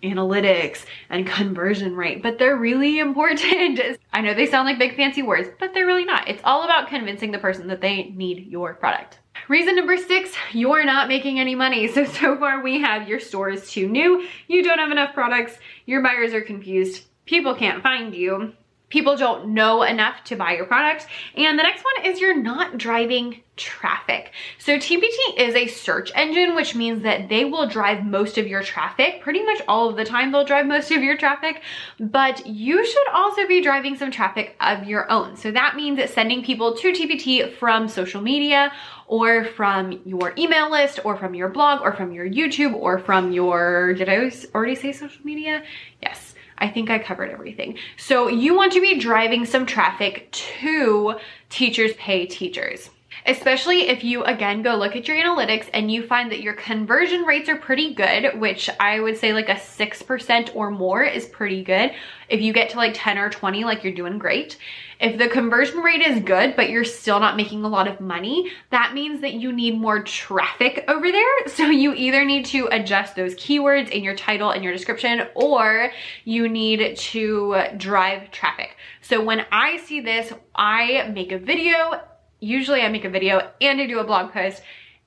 analytics 0.02 0.84
and 1.08 1.26
conversion 1.26 1.96
rate, 1.96 2.22
but 2.22 2.38
they're 2.38 2.56
really 2.56 2.98
important. 2.98 3.80
I 4.12 4.20
know 4.20 4.34
they 4.34 4.46
sound 4.46 4.66
like 4.66 4.78
big 4.78 4.94
fancy 4.94 5.22
words, 5.22 5.48
but 5.58 5.72
they're 5.72 5.86
really 5.86 6.04
not. 6.04 6.28
It's 6.28 6.42
all 6.44 6.64
about 6.64 6.88
convincing 6.88 7.32
the 7.32 7.38
person 7.38 7.66
that 7.68 7.80
they 7.80 8.10
need 8.10 8.46
your 8.46 8.74
product. 8.74 9.20
Reason 9.48 9.76
number 9.76 9.96
six, 9.96 10.34
you're 10.52 10.84
not 10.84 11.06
making 11.06 11.38
any 11.38 11.54
money. 11.54 11.86
So, 11.88 12.04
so 12.04 12.36
far 12.36 12.62
we 12.62 12.80
have 12.80 13.08
your 13.08 13.20
store 13.20 13.48
is 13.50 13.70
too 13.70 13.88
new, 13.88 14.26
you 14.48 14.62
don't 14.62 14.78
have 14.78 14.90
enough 14.90 15.14
products, 15.14 15.56
your 15.86 16.02
buyers 16.02 16.34
are 16.34 16.40
confused, 16.40 17.04
people 17.26 17.54
can't 17.54 17.82
find 17.82 18.14
you, 18.14 18.52
people 18.88 19.16
don't 19.16 19.48
know 19.48 19.82
enough 19.82 20.22
to 20.24 20.36
buy 20.36 20.54
your 20.54 20.66
product. 20.66 21.06
And 21.34 21.58
the 21.58 21.62
next 21.62 21.84
one 21.84 22.06
is 22.06 22.20
you're 22.20 22.36
not 22.36 22.78
driving 22.78 23.42
traffic. 23.56 24.32
So 24.58 24.76
TPT 24.76 25.16
is 25.38 25.54
a 25.54 25.66
search 25.66 26.12
engine, 26.14 26.54
which 26.54 26.74
means 26.74 27.02
that 27.02 27.28
they 27.28 27.44
will 27.44 27.66
drive 27.66 28.04
most 28.04 28.38
of 28.38 28.46
your 28.46 28.62
traffic. 28.62 29.22
Pretty 29.22 29.42
much 29.42 29.62
all 29.66 29.88
of 29.88 29.96
the 29.96 30.04
time 30.04 30.30
they'll 30.30 30.44
drive 30.44 30.66
most 30.66 30.90
of 30.90 31.02
your 31.02 31.16
traffic, 31.16 31.62
but 31.98 32.46
you 32.46 32.84
should 32.86 33.08
also 33.12 33.46
be 33.46 33.62
driving 33.62 33.96
some 33.96 34.10
traffic 34.10 34.56
of 34.60 34.84
your 34.84 35.10
own. 35.10 35.36
So 35.36 35.50
that 35.50 35.74
means 35.74 35.96
that 35.96 36.10
sending 36.10 36.44
people 36.44 36.76
to 36.76 36.92
TPT 36.92 37.50
from 37.50 37.88
social 37.88 38.20
media 38.20 38.72
or 39.06 39.44
from 39.44 40.00
your 40.04 40.34
email 40.36 40.70
list 40.70 41.00
or 41.04 41.16
from 41.16 41.34
your 41.34 41.48
blog 41.48 41.80
or 41.80 41.92
from 41.92 42.12
your 42.12 42.28
YouTube 42.28 42.74
or 42.74 42.98
from 42.98 43.32
your, 43.32 43.94
did 43.94 44.08
I 44.08 44.30
already 44.54 44.74
say 44.74 44.92
social 44.92 45.24
media? 45.24 45.64
Yes. 46.02 46.34
I 46.58 46.68
think 46.68 46.90
I 46.90 46.98
covered 46.98 47.30
everything. 47.30 47.78
So 47.96 48.28
you 48.28 48.54
want 48.54 48.72
to 48.72 48.80
be 48.80 48.98
driving 48.98 49.44
some 49.44 49.66
traffic 49.66 50.30
to 50.32 51.16
Teachers 51.48 51.92
Pay 51.94 52.26
Teachers 52.26 52.90
especially 53.26 53.88
if 53.88 54.04
you 54.04 54.24
again 54.24 54.62
go 54.62 54.76
look 54.76 54.96
at 54.96 55.08
your 55.08 55.16
analytics 55.16 55.68
and 55.74 55.90
you 55.90 56.06
find 56.06 56.30
that 56.30 56.42
your 56.42 56.54
conversion 56.54 57.22
rates 57.22 57.48
are 57.48 57.56
pretty 57.56 57.94
good, 57.94 58.38
which 58.38 58.70
I 58.78 59.00
would 59.00 59.16
say 59.16 59.32
like 59.32 59.48
a 59.48 59.54
6% 59.54 60.54
or 60.54 60.70
more 60.70 61.02
is 61.02 61.26
pretty 61.26 61.64
good. 61.64 61.92
If 62.28 62.40
you 62.40 62.52
get 62.52 62.70
to 62.70 62.76
like 62.76 62.92
10 62.94 63.18
or 63.18 63.30
20, 63.30 63.64
like 63.64 63.82
you're 63.82 63.92
doing 63.92 64.18
great. 64.18 64.58
If 64.98 65.18
the 65.18 65.28
conversion 65.28 65.80
rate 65.80 66.00
is 66.00 66.22
good, 66.22 66.56
but 66.56 66.70
you're 66.70 66.84
still 66.84 67.20
not 67.20 67.36
making 67.36 67.64
a 67.64 67.68
lot 67.68 67.86
of 67.86 68.00
money, 68.00 68.50
that 68.70 68.94
means 68.94 69.20
that 69.20 69.34
you 69.34 69.52
need 69.52 69.78
more 69.78 70.02
traffic 70.02 70.84
over 70.88 71.10
there. 71.10 71.24
So 71.48 71.70
you 71.70 71.94
either 71.94 72.24
need 72.24 72.44
to 72.46 72.68
adjust 72.70 73.16
those 73.16 73.34
keywords 73.34 73.88
in 73.88 74.04
your 74.04 74.14
title 74.14 74.50
and 74.50 74.62
your 74.62 74.74
description, 74.74 75.26
or 75.34 75.90
you 76.24 76.48
need 76.48 76.96
to 76.96 77.64
drive 77.78 78.30
traffic. 78.30 78.76
So 79.00 79.24
when 79.24 79.46
I 79.50 79.78
see 79.78 80.00
this, 80.00 80.32
I 80.54 81.10
make 81.14 81.32
a 81.32 81.38
video 81.38 82.02
usually 82.46 82.82
I 82.82 82.88
make 82.88 83.04
a 83.04 83.10
video 83.10 83.50
and 83.60 83.80
I 83.80 83.86
do 83.86 83.98
a 83.98 84.04
blog 84.04 84.32
post 84.32 84.62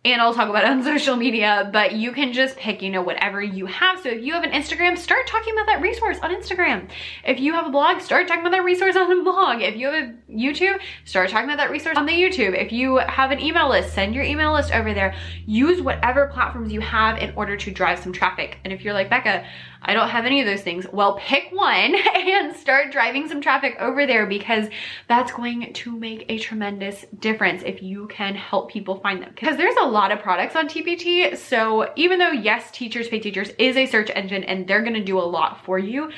and 0.05 0.21
I'll 0.21 0.33
talk 0.33 0.47
about 0.47 0.63
it 0.63 0.69
on 0.69 0.83
social 0.95 1.17
media, 1.17 1.69
but 1.73 1.93
you 1.93 2.13
can 2.13 2.31
just 2.31 2.55
pick, 2.55 2.81
you 2.81 2.89
know, 2.89 3.01
whatever 3.01 3.41
you 3.41 3.65
have. 3.65 3.99
So 4.01 4.09
if 4.09 4.23
you 4.23 4.33
have 4.33 4.43
an 4.43 4.51
Instagram, 4.51 4.97
start 4.97 5.27
talking 5.27 5.53
about 5.53 5.65
that 5.65 5.81
resource 5.81 6.17
on 6.21 6.31
Instagram. 6.31 6.89
If 7.25 7.39
you 7.39 7.53
have 7.53 7.67
a 7.67 7.69
blog, 7.69 7.99
start 7.99 8.27
talking 8.27 8.41
about 8.41 8.51
that 8.51 8.63
resource 8.63 8.95
on 8.95 9.11
a 9.11 9.23
blog. 9.23 9.61
If 9.61 9.75
you 9.75 9.87
have 9.87 9.95
a 9.95 10.13
YouTube, 10.31 10.79
start 11.03 11.29
talking 11.29 11.45
about 11.45 11.57
that 11.57 11.69
resource 11.69 11.97
on 11.97 12.05
the 12.05 12.13
YouTube. 12.13 12.57
If 12.57 12.71
you 12.71 12.97
have 12.97 13.31
an 13.31 13.41
email 13.41 13.67
list, 13.69 13.93
send 13.93 14.15
your 14.15 14.23
email 14.23 14.53
list 14.53 14.71
over 14.73 14.93
there. 14.93 15.15
Use 15.45 15.81
whatever 15.81 16.27
platforms 16.27 16.71
you 16.71 16.81
have 16.81 17.17
in 17.17 17.33
order 17.35 17.57
to 17.57 17.71
drive 17.71 17.99
some 17.99 18.13
traffic. 18.13 18.59
And 18.63 18.71
if 18.71 18.83
you're 18.85 18.93
like, 18.93 19.09
Becca, 19.09 19.45
I 19.81 19.93
don't 19.93 20.09
have 20.09 20.25
any 20.25 20.41
of 20.41 20.45
those 20.45 20.61
things. 20.61 20.85
Well, 20.91 21.17
pick 21.19 21.49
one 21.51 21.95
and 22.15 22.55
start 22.55 22.91
driving 22.91 23.27
some 23.27 23.41
traffic 23.41 23.77
over 23.79 24.05
there 24.05 24.25
because 24.25 24.67
that's 25.07 25.31
going 25.31 25.73
to 25.73 25.97
make 25.97 26.25
a 26.29 26.37
tremendous 26.37 27.05
difference 27.19 27.63
if 27.65 27.81
you 27.81 28.07
can 28.07 28.35
help 28.35 28.69
people 28.69 28.99
find 28.99 29.21
them. 29.21 29.31
Because 29.33 29.57
there's 29.57 29.75
a 29.81 29.87
lot 29.87 30.11
of 30.11 30.19
products 30.19 30.55
on 30.55 30.67
TPT. 30.67 31.35
So 31.37 31.91
even 31.95 32.19
though 32.19 32.31
yes, 32.31 32.71
Teachers 32.71 33.07
Pay 33.07 33.19
Teachers 33.19 33.51
is 33.57 33.77
a 33.77 33.85
search 33.85 34.11
engine 34.13 34.43
and 34.43 34.67
they're 34.67 34.83
gonna 34.83 35.03
do 35.03 35.17
a 35.17 35.21
lot 35.21 35.63
for 35.63 35.79
you, 35.79 36.11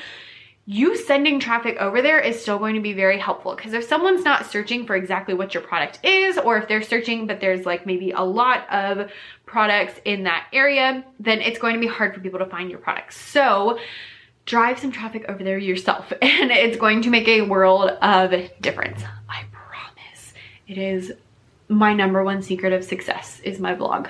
you 0.64 0.96
sending 0.96 1.40
traffic 1.40 1.76
over 1.80 2.00
there 2.00 2.20
is 2.20 2.40
still 2.40 2.58
going 2.58 2.76
to 2.76 2.80
be 2.80 2.92
very 2.92 3.18
helpful. 3.18 3.54
Because 3.54 3.72
if 3.72 3.84
someone's 3.84 4.24
not 4.24 4.46
searching 4.46 4.86
for 4.86 4.94
exactly 4.94 5.34
what 5.34 5.54
your 5.54 5.62
product 5.62 5.98
is 6.04 6.38
or 6.38 6.56
if 6.56 6.68
they're 6.68 6.82
searching 6.82 7.26
but 7.26 7.40
there's 7.40 7.66
like 7.66 7.84
maybe 7.84 8.12
a 8.12 8.20
lot 8.20 8.68
of 8.70 9.10
products 9.44 10.00
in 10.04 10.22
that 10.24 10.46
area 10.52 11.04
then 11.18 11.40
it's 11.40 11.58
going 11.58 11.74
to 11.74 11.80
be 11.80 11.86
hard 11.86 12.14
for 12.14 12.20
people 12.20 12.38
to 12.38 12.46
find 12.46 12.70
your 12.70 12.78
products 12.78 13.16
so 13.16 13.78
drive 14.46 14.78
some 14.78 14.92
traffic 14.92 15.24
over 15.28 15.42
there 15.42 15.58
yourself 15.58 16.12
and 16.22 16.50
it's 16.50 16.76
going 16.76 17.02
to 17.02 17.10
make 17.10 17.28
a 17.28 17.42
world 17.42 17.90
of 17.90 18.32
difference. 18.60 19.02
I 19.28 19.44
promise. 19.50 20.32
It 20.68 20.78
is 20.78 21.12
my 21.68 21.92
number 21.92 22.22
one 22.22 22.40
secret 22.40 22.72
of 22.72 22.84
success 22.84 23.40
is 23.40 23.58
my 23.58 23.74
blog 23.74 24.08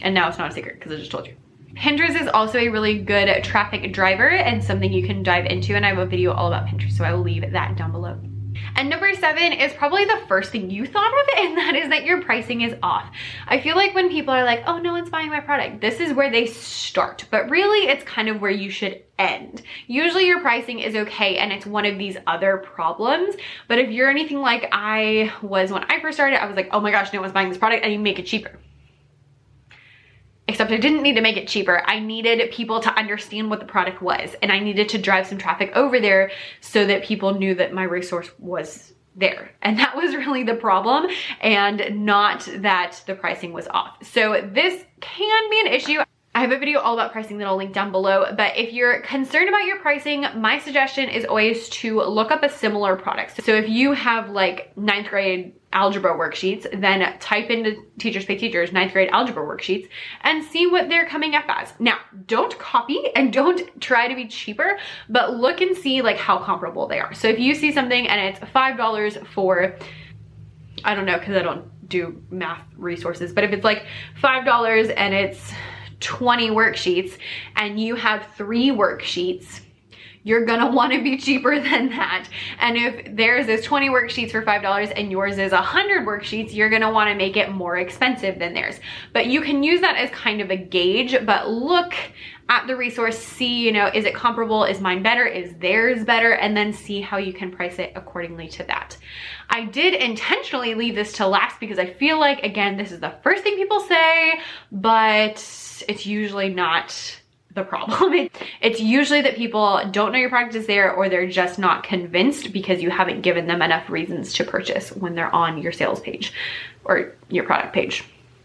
and 0.00 0.14
now 0.14 0.28
it's 0.28 0.38
not 0.38 0.50
a 0.50 0.54
secret 0.54 0.78
because 0.78 0.92
I 0.92 0.96
just 0.96 1.10
told 1.10 1.26
you 1.26 1.34
Pinterest 1.76 2.18
is 2.18 2.26
also 2.28 2.58
a 2.58 2.68
really 2.68 2.98
good 2.98 3.44
traffic 3.44 3.92
driver 3.92 4.28
and 4.28 4.64
something 4.64 4.90
you 4.90 5.06
can 5.06 5.22
dive 5.22 5.44
into 5.44 5.74
and 5.74 5.84
I 5.84 5.90
have 5.90 5.98
a 5.98 6.06
video 6.06 6.32
all 6.32 6.48
about 6.48 6.66
Pinterest 6.66 6.92
so 6.92 7.04
I 7.04 7.12
will 7.12 7.22
leave 7.22 7.52
that 7.52 7.76
down 7.76 7.92
below. 7.92 8.18
And 8.76 8.88
number 8.88 9.14
seven 9.14 9.52
is 9.52 9.74
probably 9.74 10.06
the 10.06 10.22
first 10.26 10.50
thing 10.50 10.70
you 10.70 10.86
thought 10.86 11.12
of 11.12 11.28
and 11.38 11.58
that 11.58 11.76
is 11.76 11.90
that 11.90 12.06
your 12.06 12.22
pricing 12.22 12.62
is 12.62 12.74
off. 12.82 13.10
I 13.46 13.60
feel 13.60 13.76
like 13.76 13.94
when 13.94 14.08
people 14.08 14.32
are 14.32 14.44
like, 14.44 14.62
oh, 14.66 14.78
no 14.78 14.92
one's 14.92 15.10
buying 15.10 15.28
my 15.28 15.40
product, 15.40 15.82
this 15.82 16.00
is 16.00 16.14
where 16.14 16.30
they 16.30 16.46
start, 16.46 17.26
but 17.30 17.50
really 17.50 17.88
it's 17.88 18.04
kind 18.04 18.30
of 18.30 18.40
where 18.40 18.50
you 18.50 18.70
should 18.70 19.02
end. 19.18 19.60
Usually 19.86 20.26
your 20.26 20.40
pricing 20.40 20.78
is 20.78 20.94
okay 20.94 21.36
and 21.36 21.52
it's 21.52 21.66
one 21.66 21.84
of 21.84 21.98
these 21.98 22.16
other 22.26 22.56
problems, 22.56 23.34
but 23.68 23.78
if 23.78 23.90
you're 23.90 24.10
anything 24.10 24.40
like 24.40 24.66
I 24.72 25.30
was 25.42 25.70
when 25.70 25.84
I 25.84 26.00
first 26.00 26.16
started, 26.16 26.42
I 26.42 26.46
was 26.46 26.56
like, 26.56 26.70
oh 26.72 26.80
my 26.80 26.90
gosh, 26.90 27.12
no 27.12 27.20
one's 27.20 27.34
buying 27.34 27.50
this 27.50 27.58
product 27.58 27.84
and 27.84 27.92
you 27.92 27.98
make 27.98 28.18
it 28.18 28.24
cheaper 28.24 28.58
except 30.56 30.72
I 30.72 30.78
didn't 30.78 31.02
need 31.02 31.16
to 31.16 31.20
make 31.20 31.36
it 31.36 31.48
cheaper. 31.48 31.82
I 31.84 31.98
needed 31.98 32.50
people 32.50 32.80
to 32.80 32.90
understand 32.98 33.50
what 33.50 33.60
the 33.60 33.66
product 33.66 34.00
was 34.00 34.34
and 34.40 34.50
I 34.50 34.58
needed 34.58 34.88
to 34.88 34.98
drive 34.98 35.26
some 35.26 35.36
traffic 35.36 35.70
over 35.74 36.00
there 36.00 36.30
so 36.62 36.86
that 36.86 37.04
people 37.04 37.34
knew 37.34 37.54
that 37.56 37.74
my 37.74 37.82
resource 37.82 38.30
was 38.38 38.94
there. 39.14 39.50
And 39.60 39.78
that 39.78 39.94
was 39.94 40.16
really 40.16 40.44
the 40.44 40.54
problem 40.54 41.10
and 41.42 42.06
not 42.06 42.48
that 42.54 43.02
the 43.06 43.14
pricing 43.14 43.52
was 43.52 43.68
off. 43.68 43.98
So 44.02 44.48
this 44.50 44.82
can 45.00 45.50
be 45.50 45.60
an 45.60 45.66
issue. 45.66 45.98
I 46.36 46.40
have 46.40 46.52
a 46.52 46.58
video 46.58 46.80
all 46.80 46.92
about 46.92 47.12
pricing 47.12 47.38
that 47.38 47.46
I'll 47.46 47.56
link 47.56 47.72
down 47.72 47.90
below, 47.90 48.26
but 48.36 48.58
if 48.58 48.74
you're 48.74 49.00
concerned 49.00 49.48
about 49.48 49.64
your 49.64 49.78
pricing, 49.78 50.26
my 50.34 50.58
suggestion 50.58 51.08
is 51.08 51.24
always 51.24 51.66
to 51.70 52.02
look 52.02 52.30
up 52.30 52.42
a 52.42 52.50
similar 52.50 52.94
product. 52.94 53.42
So 53.42 53.54
if 53.54 53.70
you 53.70 53.92
have 53.92 54.28
like 54.28 54.76
ninth 54.76 55.08
grade 55.08 55.54
algebra 55.72 56.12
worksheets, 56.12 56.68
then 56.78 57.18
type 57.20 57.48
into 57.48 57.82
Teachers 57.98 58.26
Pay 58.26 58.36
Teachers 58.36 58.70
ninth 58.70 58.92
grade 58.92 59.08
algebra 59.12 59.42
worksheets 59.46 59.88
and 60.24 60.44
see 60.44 60.66
what 60.66 60.90
they're 60.90 61.06
coming 61.06 61.34
up 61.34 61.46
as. 61.48 61.72
Now, 61.78 61.96
don't 62.26 62.58
copy 62.58 63.08
and 63.16 63.32
don't 63.32 63.80
try 63.80 64.06
to 64.06 64.14
be 64.14 64.28
cheaper, 64.28 64.78
but 65.08 65.36
look 65.36 65.62
and 65.62 65.74
see 65.74 66.02
like 66.02 66.18
how 66.18 66.36
comparable 66.36 66.86
they 66.86 67.00
are. 67.00 67.14
So 67.14 67.28
if 67.28 67.38
you 67.38 67.54
see 67.54 67.72
something 67.72 68.08
and 68.08 68.20
it's 68.20 68.40
$5 68.52 69.26
for, 69.28 69.74
I 70.84 70.94
don't 70.94 71.06
know, 71.06 71.18
cause 71.18 71.34
I 71.34 71.40
don't 71.40 71.88
do 71.88 72.22
math 72.28 72.62
resources, 72.76 73.32
but 73.32 73.42
if 73.42 73.52
it's 73.52 73.64
like 73.64 73.86
$5 74.22 74.94
and 74.98 75.14
it's 75.14 75.54
20 76.00 76.50
worksheets 76.50 77.18
and 77.56 77.80
you 77.80 77.94
have 77.94 78.26
three 78.36 78.70
worksheets, 78.70 79.60
you're 80.26 80.44
gonna 80.44 80.70
wanna 80.72 81.00
be 81.00 81.16
cheaper 81.16 81.58
than 81.60 81.88
that. 81.90 82.28
And 82.58 82.76
if 82.76 83.16
theirs 83.16 83.46
is 83.46 83.64
20 83.64 83.88
worksheets 83.88 84.32
for 84.32 84.42
$5 84.42 84.92
and 84.96 85.10
yours 85.10 85.38
is 85.38 85.52
100 85.52 86.04
worksheets, 86.04 86.52
you're 86.52 86.68
gonna 86.68 86.90
wanna 86.90 87.14
make 87.14 87.36
it 87.36 87.52
more 87.52 87.76
expensive 87.76 88.38
than 88.38 88.52
theirs. 88.52 88.80
But 89.12 89.26
you 89.26 89.40
can 89.40 89.62
use 89.62 89.80
that 89.80 89.96
as 89.96 90.10
kind 90.10 90.40
of 90.40 90.50
a 90.50 90.56
gauge, 90.56 91.16
but 91.24 91.48
look 91.48 91.94
at 92.48 92.66
the 92.66 92.76
resource, 92.76 93.18
see, 93.18 93.60
you 93.60 93.72
know, 93.72 93.86
is 93.86 94.04
it 94.04 94.14
comparable? 94.14 94.64
Is 94.64 94.80
mine 94.80 95.02
better? 95.02 95.24
Is 95.26 95.54
theirs 95.60 96.04
better? 96.04 96.32
And 96.32 96.56
then 96.56 96.72
see 96.72 97.00
how 97.00 97.18
you 97.18 97.32
can 97.32 97.50
price 97.50 97.78
it 97.78 97.92
accordingly 97.94 98.48
to 98.48 98.64
that. 98.64 98.96
I 99.50 99.64
did 99.64 99.94
intentionally 99.94 100.74
leave 100.74 100.94
this 100.94 101.12
to 101.14 101.26
last 101.26 101.60
because 101.60 101.78
I 101.78 101.86
feel 101.86 102.18
like, 102.18 102.42
again, 102.42 102.76
this 102.76 102.92
is 102.92 103.00
the 103.00 103.14
first 103.22 103.42
thing 103.42 103.56
people 103.56 103.80
say, 103.80 104.40
but 104.72 105.36
it's 105.88 106.06
usually 106.06 106.52
not 106.52 107.20
the 107.56 107.64
problem. 107.64 108.28
it's 108.60 108.80
usually 108.80 109.20
that 109.22 109.34
people 109.34 109.82
don't 109.90 110.12
know 110.12 110.18
your 110.18 110.28
product 110.28 110.54
is 110.54 110.68
there 110.68 110.92
or 110.92 111.08
they're 111.08 111.28
just 111.28 111.58
not 111.58 111.82
convinced 111.82 112.52
because 112.52 112.80
you 112.80 112.90
haven't 112.90 113.22
given 113.22 113.48
them 113.48 113.60
enough 113.62 113.90
reasons 113.90 114.32
to 114.34 114.44
purchase 114.44 114.90
when 114.90 115.16
they're 115.16 115.34
on 115.34 115.60
your 115.60 115.72
sales 115.72 115.98
page 115.98 116.32
or 116.84 117.12
your 117.28 117.42
product 117.42 117.72
page. 117.72 118.04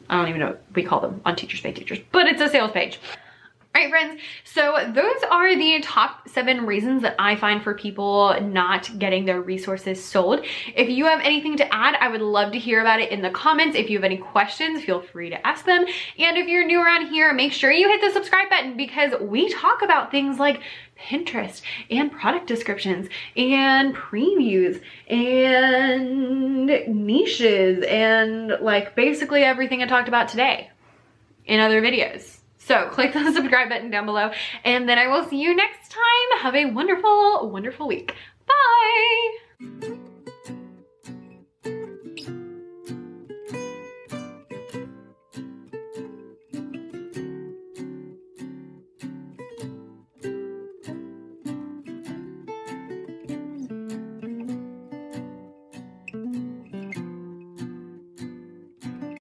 I 0.09 0.17
don't 0.17 0.29
even 0.29 0.41
know 0.41 0.47
what 0.47 0.63
we 0.73 0.83
call 0.83 0.99
them 0.99 1.21
on 1.25 1.35
Teachers 1.35 1.61
Pay 1.61 1.73
Teachers, 1.73 1.99
but 2.11 2.25
it's 2.25 2.41
a 2.41 2.49
sales 2.49 2.71
page. 2.71 2.99
All 3.73 3.81
right, 3.81 3.89
friends, 3.89 4.21
so 4.43 4.91
those 4.93 5.23
are 5.31 5.55
the 5.55 5.79
top 5.81 6.27
seven 6.27 6.65
reasons 6.65 7.03
that 7.03 7.15
I 7.17 7.37
find 7.37 7.63
for 7.63 7.73
people 7.73 8.37
not 8.41 8.99
getting 8.99 9.23
their 9.23 9.41
resources 9.41 10.03
sold. 10.03 10.45
If 10.75 10.89
you 10.89 11.05
have 11.05 11.21
anything 11.21 11.55
to 11.55 11.73
add, 11.73 11.95
I 12.01 12.09
would 12.09 12.19
love 12.19 12.51
to 12.51 12.59
hear 12.59 12.81
about 12.81 12.99
it 12.99 13.11
in 13.11 13.21
the 13.21 13.29
comments. 13.29 13.77
If 13.77 13.89
you 13.89 13.97
have 13.97 14.03
any 14.03 14.17
questions, 14.17 14.83
feel 14.83 14.99
free 14.99 15.29
to 15.29 15.47
ask 15.47 15.63
them. 15.63 15.85
And 16.19 16.37
if 16.37 16.49
you're 16.49 16.65
new 16.65 16.81
around 16.81 17.07
here, 17.07 17.31
make 17.31 17.53
sure 17.53 17.71
you 17.71 17.87
hit 17.87 18.01
the 18.01 18.11
subscribe 18.11 18.49
button 18.49 18.75
because 18.75 19.13
we 19.21 19.47
talk 19.53 19.81
about 19.81 20.11
things 20.11 20.37
like 20.37 20.59
Pinterest 20.99 21.61
and 21.89 22.11
product 22.11 22.47
descriptions 22.47 23.07
and 23.37 23.95
previews 23.95 24.81
and 25.07 26.65
niches 27.05 27.85
and 27.87 28.57
like 28.59 28.97
basically 28.97 29.43
everything 29.43 29.81
I 29.81 29.87
talked 29.87 30.09
about 30.09 30.27
today 30.27 30.69
in 31.45 31.61
other 31.61 31.81
videos. 31.81 32.40
So 32.65 32.87
click 32.89 33.13
the 33.13 33.31
subscribe 33.33 33.69
button 33.69 33.89
down 33.89 34.05
below 34.05 34.31
and 34.63 34.87
then 34.87 34.97
I 34.97 35.07
will 35.07 35.27
see 35.27 35.41
you 35.41 35.55
next 35.55 35.91
time. 35.91 36.39
Have 36.39 36.55
a 36.55 36.65
wonderful, 36.65 37.49
wonderful 37.49 37.87
week. 37.87 38.15
Bye. 38.45 39.97